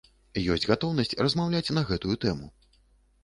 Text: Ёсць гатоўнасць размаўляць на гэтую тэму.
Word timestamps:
Ёсць 0.53 0.63
гатоўнасць 0.71 1.13
размаўляць 1.27 1.73
на 1.79 1.83
гэтую 1.89 2.15
тэму. 2.27 2.47